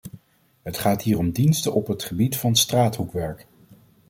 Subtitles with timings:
[0.61, 3.47] Het gaat hier om diensten op het gebied van straathoekwerk.